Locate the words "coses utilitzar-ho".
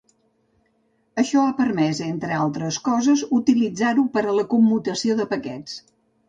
2.87-4.07